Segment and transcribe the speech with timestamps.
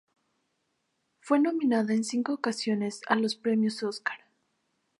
[1.19, 4.17] Fue nominada en cinco ocasiones a los Premios Oscar.